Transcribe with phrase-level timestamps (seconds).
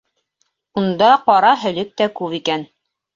[0.81, 2.65] Унда ҡара һөлөк тә күп икән.